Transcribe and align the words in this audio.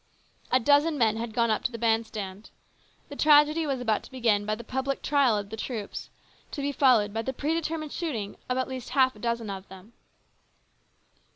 A 0.51 0.59
dozen 0.59 0.97
men 0.97 1.17
had 1.17 1.31
gone 1.31 1.51
up 1.51 1.63
to 1.63 1.71
the 1.71 1.77
band 1.77 2.07
stand. 2.07 2.49
The 3.09 3.15
tragedy 3.15 3.67
was 3.67 3.79
about 3.79 4.01
to 4.01 4.09
begin 4.09 4.47
by 4.47 4.55
the 4.55 4.63
public 4.63 5.03
trial 5.03 5.37
of 5.37 5.51
the 5.51 5.57
troops, 5.57 6.09
to 6.49 6.61
be 6.63 6.71
followed 6.71 7.13
by 7.13 7.21
the 7.21 7.33
predetermined 7.33 7.91
shooting 7.91 8.35
of 8.49 8.57
at 8.57 8.67
least 8.67 8.89
half 8.97 9.15
a 9.15 9.19
dozen 9.19 9.51
of 9.51 9.69
them. 9.69 9.93